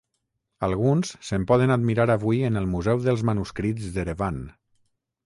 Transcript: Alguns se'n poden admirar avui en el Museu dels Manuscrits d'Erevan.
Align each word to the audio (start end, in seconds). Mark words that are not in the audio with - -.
Alguns 0.67 1.11
se'n 1.27 1.43
poden 1.51 1.73
admirar 1.75 2.07
avui 2.13 2.39
en 2.49 2.57
el 2.63 2.65
Museu 2.71 3.05
dels 3.09 3.25
Manuscrits 3.31 3.93
d'Erevan. 3.99 4.41